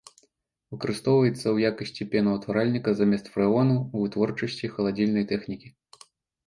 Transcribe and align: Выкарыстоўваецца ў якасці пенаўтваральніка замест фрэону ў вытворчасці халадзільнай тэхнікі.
Выкарыстоўваецца 0.75 1.41
ў 1.41 1.57
якасці 1.71 2.07
пенаўтваральніка 2.15 2.95
замест 3.03 3.31
фрэону 3.35 3.77
ў 3.83 3.97
вытворчасці 4.09 4.65
халадзільнай 4.79 5.25
тэхнікі. 5.37 5.67